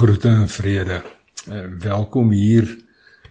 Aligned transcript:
Groete 0.00 0.28
en 0.28 0.48
vrede. 0.48 1.02
Uh, 1.48 1.64
welkom 1.78 2.30
hier 2.30 2.70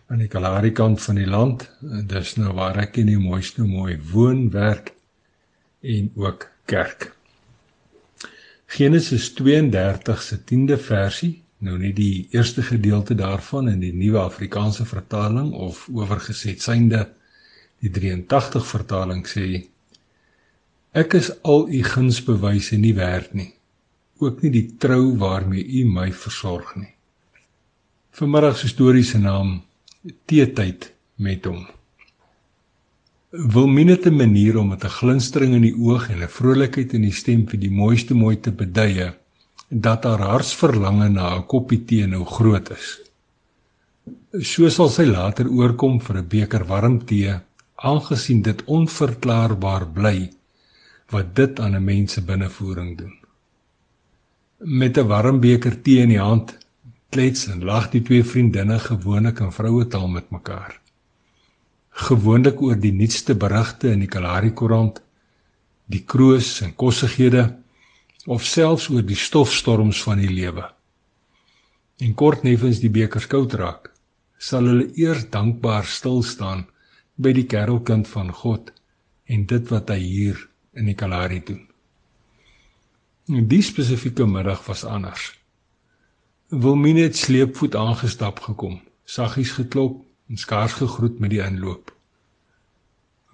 aan 0.08 0.20
die 0.22 0.28
Kalahari 0.30 0.70
kant 0.72 1.02
van 1.02 1.18
die 1.18 1.26
land. 1.26 1.64
Uh, 1.82 2.04
dis 2.06 2.36
nou 2.38 2.52
waar 2.54 2.78
ek 2.78 3.00
in 3.02 3.10
die 3.10 3.18
mooiste 3.18 3.66
mooi 3.66 3.96
woon, 4.12 4.44
werk 4.54 4.92
en 5.82 6.12
ook 6.14 6.46
kerk. 6.70 7.08
Genesis 8.70 9.32
32 9.40 10.22
se 10.22 10.38
10de 10.54 10.78
versie, 10.92 11.32
nou 11.58 11.82
nie 11.82 11.96
die 11.98 12.28
eerste 12.38 12.62
gedeelte 12.62 13.18
daarvan 13.18 13.74
in 13.74 13.82
die 13.82 13.96
nuwe 13.98 14.22
Afrikaanse 14.28 14.86
vertaling 14.86 15.50
of 15.58 15.88
oorgeset 15.90 16.62
synde 16.62 17.08
die 17.82 17.90
83 17.98 18.74
vertaling 18.78 19.26
sê 19.26 19.64
Ek 20.94 21.18
is 21.18 21.34
al 21.42 21.66
u 21.66 21.82
gunsbewyse 21.96 22.78
nie 22.78 22.94
werd 22.94 23.34
nie 23.34 23.56
ook 24.20 24.42
nie 24.44 24.52
die 24.52 24.68
trou 24.82 25.16
waarmee 25.18 25.64
u 25.80 25.86
my 25.88 26.10
versorg 26.12 26.76
nie. 26.76 26.92
Vanmiddag 28.20 28.58
se 28.60 28.68
storie 28.68 29.04
se 29.04 29.20
naam 29.20 29.60
Teetyd 30.28 30.90
met 31.16 31.46
hom. 31.46 31.68
Wilmine 33.30 33.92
het 33.92 34.08
'n 34.08 34.16
manier 34.16 34.58
om 34.58 34.70
met 34.70 34.84
'n 34.84 34.96
glinstering 35.00 35.54
in 35.54 35.62
die 35.62 35.76
oog 35.76 36.10
en 36.10 36.24
'n 36.24 36.28
vrolikheid 36.28 36.94
in 36.94 37.02
die 37.02 37.12
stem 37.12 37.48
vir 37.48 37.60
die 37.60 37.72
mooiste 37.72 38.14
mooi 38.14 38.40
te 38.40 38.52
beduie 38.52 39.14
dat 39.70 40.04
haar 40.04 40.20
hartsverlange 40.20 41.10
na 41.10 41.36
'n 41.36 41.46
koppie 41.46 41.86
tee 41.86 42.08
nou 42.08 42.26
groot 42.26 42.70
is. 42.72 43.00
So 44.42 44.70
sal 44.70 44.90
sy 44.90 45.06
later 45.06 45.48
oorkom 45.48 46.02
vir 46.02 46.18
'n 46.18 46.28
beker 46.28 46.66
warm 46.66 47.06
tee, 47.06 47.40
aangesien 47.76 48.42
dit 48.42 48.64
onverklaarbaar 48.66 49.88
bly 49.88 50.30
wat 51.10 51.36
dit 51.36 51.60
aan 51.60 51.76
'n 51.76 51.84
mens 51.84 52.14
se 52.14 52.22
binnevoering 52.22 52.98
doen 52.98 53.19
met 54.60 54.98
'n 54.98 55.08
warm 55.08 55.40
beker 55.40 55.82
tee 55.82 56.02
in 56.02 56.10
die 56.10 56.20
hand 56.20 56.58
klets 57.10 57.48
en 57.48 57.64
lag 57.64 57.90
die 57.90 58.02
twee 58.02 58.24
vriendinne 58.24 58.80
gewoonlik 58.80 59.40
in 59.40 59.52
vroue 59.52 59.88
taal 59.88 60.08
met 60.08 60.32
mekaar. 60.32 60.80
Gewoonlik 61.90 62.62
oor 62.62 62.76
die 62.76 62.92
nuutste 62.92 63.36
berigte 63.36 63.92
in 63.92 64.00
die 64.00 64.08
Kalahari 64.08 64.52
koerant, 64.52 65.02
die 65.86 66.04
kroos 66.06 66.62
en 66.62 66.76
kossighede 66.76 67.58
of 68.26 68.44
selfs 68.46 68.90
oor 68.90 69.02
die 69.02 69.16
stofstorms 69.16 70.04
van 70.04 70.18
die 70.18 70.30
lewe. 70.30 70.70
En 71.98 72.14
kort 72.14 72.44
neffens 72.44 72.80
die 72.80 72.90
beker 72.90 73.22
skoud 73.22 73.54
raak, 73.54 73.90
sal 74.38 74.68
hulle 74.68 74.92
eers 74.96 75.30
dankbaar 75.30 75.86
stil 75.86 76.22
staan 76.24 76.68
by 77.16 77.34
die 77.34 77.48
kerelkind 77.48 78.08
van 78.08 78.32
God 78.32 78.72
en 79.26 79.46
dit 79.46 79.72
wat 79.72 79.90
hy 79.90 80.00
hier 80.00 80.50
in 80.74 80.86
die 80.86 80.96
Kalahari 80.96 81.40
doen. 81.46 81.69
Die 83.30 83.62
spesifieke 83.62 84.26
middag 84.26 84.64
was 84.66 84.82
anders. 84.90 85.36
Wilmine 86.50 87.04
het 87.06 87.18
sleepvoet 87.18 87.76
aangestap 87.78 88.40
gekom, 88.42 88.80
saggies 89.06 89.52
geklop 89.54 90.00
en 90.30 90.38
skaars 90.42 90.74
gegroet 90.80 91.20
met 91.22 91.30
die 91.30 91.44
inloop. 91.46 91.94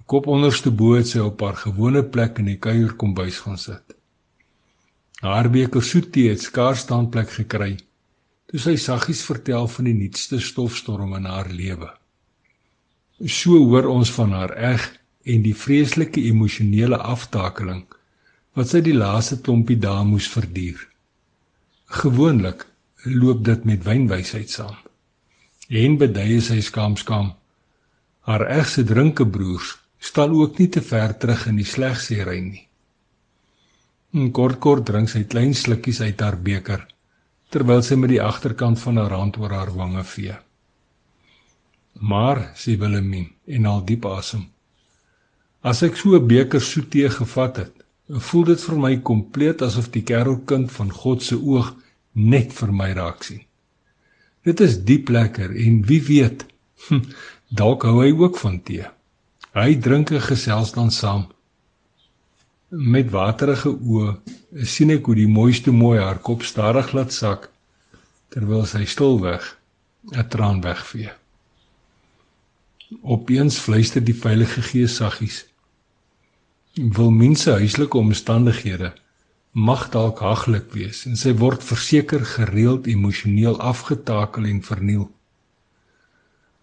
Kop 0.06 0.28
onderste 0.28 0.74
bo 0.76 0.98
het 0.98 1.08
sy 1.08 1.24
op 1.24 1.40
haar 1.48 1.56
gewone 1.62 2.04
plek 2.04 2.44
in 2.44 2.52
die 2.52 2.58
kuier 2.60 2.92
kombuis 3.00 3.40
gaan 3.46 3.56
sit. 3.56 3.96
Haar 5.24 5.48
beker 5.48 5.84
soet 5.84 6.12
tee 6.12 6.28
het 6.34 6.44
skaars 6.44 6.84
standplek 6.84 7.32
gekry 7.40 7.78
toe 8.52 8.60
sy 8.60 8.76
saggies 8.76 9.24
vertel 9.24 9.72
van 9.72 9.88
die 9.88 9.96
nuutste 9.96 10.44
stofstorm 10.44 11.16
in 11.16 11.32
haar 11.32 11.48
lewe. 11.48 11.88
So 13.24 13.64
hoor 13.64 13.88
ons 13.96 14.12
van 14.12 14.36
haar 14.36 14.58
eg 14.60 14.92
en 15.24 15.48
die 15.48 15.56
vreeslike 15.56 16.20
emosionele 16.20 17.00
aftakeling 17.00 17.86
wat 18.56 18.72
sy 18.72 18.82
die 18.82 18.96
laaste 18.96 19.42
klompie 19.44 19.78
dae 19.80 20.04
moes 20.08 20.28
verduur. 20.32 20.80
Gewoonlik 22.02 22.66
loop 23.06 23.44
dit 23.46 23.66
met 23.68 23.84
wynwysheid 23.84 24.50
saam. 24.50 24.78
En 25.70 25.98
beduie 26.00 26.40
sy 26.42 26.62
skaamskaam. 26.64 27.34
Haar 28.26 28.48
egse 28.58 28.84
drinkebroers 28.88 29.76
staan 30.00 30.34
ook 30.34 30.60
nie 30.60 30.70
te 30.70 30.82
ver 30.82 31.18
terug 31.18 31.46
in 31.52 31.60
die 31.62 31.68
slegsiery 31.68 32.40
nie. 32.42 32.66
En 34.16 34.32
kort 34.32 34.60
kort 34.64 34.86
drink 34.88 35.12
sy 35.12 35.26
klein 35.30 35.54
slukkies 35.54 36.02
uit 36.02 36.22
haar 36.22 36.38
beker 36.40 36.86
terwyl 37.54 37.84
sy 37.86 37.96
met 37.96 38.12
die 38.12 38.20
agterkant 38.20 38.82
van 38.82 38.98
haar 39.00 39.14
hand 39.16 39.38
oor 39.40 39.54
haar 39.54 39.70
wange 39.76 40.02
vee. 40.10 40.34
Maar 42.02 42.42
sy 42.60 42.76
Willemien 42.82 43.30
en 43.48 43.68
al 43.70 43.84
diep 43.88 44.08
asem. 44.10 44.42
As 45.64 45.82
ek 45.88 45.96
so 45.96 46.18
'n 46.18 46.28
beker 46.28 46.62
soet 46.62 46.90
tee 46.92 47.10
gevat 47.10 47.58
het, 47.58 47.85
voel 48.08 48.44
dit 48.52 48.62
vir 48.62 48.78
my 48.78 48.94
kompleet 49.02 49.62
asof 49.66 49.90
die 49.94 50.04
kerelkind 50.06 50.72
van 50.72 50.92
God 50.94 51.24
se 51.24 51.36
oog 51.36 51.74
net 52.14 52.54
vir 52.54 52.72
my 52.72 52.92
raak 52.94 53.24
sien. 53.24 53.42
Dit 54.46 54.62
is 54.62 54.78
diep 54.86 55.10
lekker 55.10 55.56
en 55.58 55.82
wie 55.90 56.02
weet, 56.06 56.46
hm, 56.88 57.02
dalk 57.50 57.84
hou 57.84 58.02
hy 58.04 58.12
ook 58.14 58.38
van 58.38 58.60
tee. 58.62 58.86
Hy 59.56 59.76
drink 59.82 60.12
en 60.12 60.22
gesels 60.22 60.74
dan 60.76 60.92
saam. 60.92 61.26
Met 62.70 63.10
waterige 63.10 63.72
oë 63.72 64.66
sien 64.68 64.92
ek 64.92 65.06
hoe 65.08 65.16
die 65.16 65.30
mooiste 65.32 65.72
mooi 65.72 66.00
haar 66.00 66.20
kop 66.20 66.44
stadig 66.44 66.92
laat 66.94 67.14
sak 67.14 67.50
terwyl 68.34 68.66
sy 68.68 68.84
stilweg 68.86 69.44
'n 70.12 70.28
traan 70.30 70.62
wegvee. 70.62 71.12
Opeens 73.02 73.58
fluister 73.58 74.04
die 74.04 74.18
Heilige 74.24 74.62
Gees 74.62 74.96
saggies: 74.96 75.46
wil 76.76 77.12
mense 77.12 77.52
huislike 77.52 77.98
omstandighede 77.98 78.92
mag 79.52 79.88
dalk 79.90 80.20
haglik 80.20 80.74
wees 80.76 81.06
en 81.08 81.16
sy 81.16 81.32
word 81.40 81.64
verseker 81.64 82.26
gereeld 82.28 82.90
emosioneel 82.92 83.56
afgetakel 83.64 84.50
en 84.50 84.60
verniel. 84.60 85.06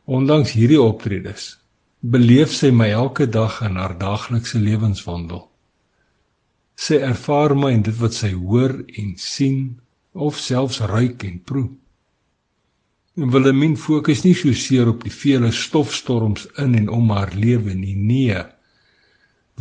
Ondanks 0.05 0.53
hierdie 0.53 0.81
optredes 0.83 1.57
beleef 2.05 2.53
sy 2.53 2.69
my 2.75 2.91
elke 2.93 3.27
dag 3.27 3.63
in 3.65 3.79
haar 3.81 3.97
daaglikse 3.97 4.61
lewenswandel. 4.61 5.47
Sy 6.77 7.01
ervaar 7.01 7.57
my 7.57 7.73
in 7.73 7.85
dit 7.87 7.97
wat 7.97 8.13
sy 8.13 8.35
hoor 8.35 8.83
en 8.85 9.15
sien 9.17 9.79
of 10.13 10.37
selfs 10.37 10.83
ruik 10.93 11.25
en 11.25 11.39
proe. 11.41 11.71
En 13.17 13.33
Wilhelmine 13.33 13.81
fokus 13.81 14.27
nie 14.27 14.35
so 14.37 14.53
seer 14.53 14.91
op 14.93 15.07
die 15.07 15.15
vele 15.15 15.53
stofstorms 15.53 16.51
in 16.61 16.75
en 16.77 16.93
om 16.93 17.09
haar 17.17 17.33
lewe 17.33 17.73
nie, 17.73 17.97
nee 17.97 18.43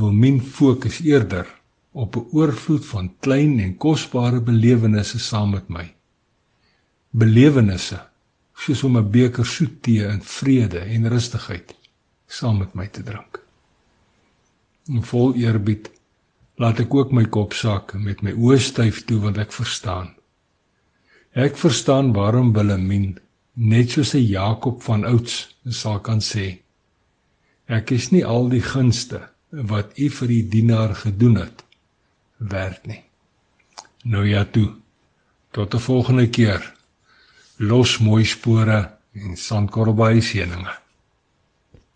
wil 0.01 0.13
min 0.23 0.39
fokus 0.41 0.99
eerder 1.05 1.47
op 1.91 2.15
'n 2.15 2.27
oorvloed 2.31 2.85
van 2.85 3.13
klein 3.19 3.59
en 3.59 3.77
kosbare 3.77 4.41
belewennisse 4.41 5.19
saam 5.19 5.49
met 5.49 5.67
my. 5.69 5.93
Belewennisse 7.09 7.99
soos 8.53 8.83
om 8.83 8.97
'n 8.97 9.11
beker 9.11 9.45
soet 9.45 9.81
tee 9.83 10.03
in 10.13 10.21
vrede 10.21 10.79
en 10.79 11.09
rustigheid 11.09 11.75
saam 12.27 12.57
met 12.57 12.73
my 12.73 12.87
te 12.87 13.03
drink. 13.03 13.39
En 14.87 15.03
vol 15.03 15.35
eerbied 15.35 15.91
laat 16.55 16.79
ek 16.79 16.93
ook 16.93 17.11
my 17.11 17.25
kop 17.25 17.53
sak 17.53 17.93
met 17.93 18.21
my 18.21 18.31
oë 18.31 18.59
styf 18.59 19.05
toe 19.05 19.19
want 19.19 19.37
ek 19.37 19.51
verstaan. 19.51 20.15
Ek 21.31 21.57
verstaan 21.57 22.13
waarom 22.13 22.53
Wilhelmine 22.53 23.13
net 23.53 23.91
soos 23.91 24.13
'n 24.15 24.27
Jakob 24.27 24.81
van 24.83 25.05
ouds 25.05 25.57
sal 25.69 25.99
kan 25.99 26.21
sê 26.21 26.59
ek 27.65 27.91
is 27.91 28.11
nie 28.11 28.25
al 28.25 28.49
die 28.49 28.61
gunste 28.61 29.29
wat 29.51 29.97
u 29.97 30.09
vir 30.09 30.27
die 30.27 30.43
dienaar 30.47 30.95
gedoen 30.95 31.35
het 31.35 31.63
werd 32.37 32.85
nie. 32.85 33.03
Nou 34.03 34.27
ja 34.27 34.45
toe. 34.45 34.71
Tot 35.51 35.73
'n 35.73 35.79
volgende 35.79 36.29
keer. 36.29 36.73
Los 37.57 37.97
mooi 37.97 38.25
spore 38.25 38.97
en 39.13 39.37
sandkorrelbaai 39.37 40.21
seëninge. 40.21 40.80